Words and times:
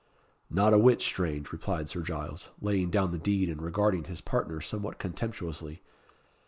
"Not 0.49 0.73
a 0.73 0.79
whit 0.79 0.99
strange," 0.99 1.51
replied 1.51 1.87
Sir 1.87 2.01
Giles, 2.01 2.49
laying 2.59 2.89
down 2.89 3.11
the 3.11 3.19
deed 3.19 3.49
and 3.51 3.61
regarding 3.61 4.05
his 4.05 4.19
partner 4.19 4.59
somewhat 4.59 4.97
contemptuously. 4.97 5.83